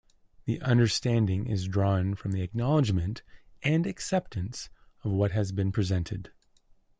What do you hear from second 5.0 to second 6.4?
of what has been presented.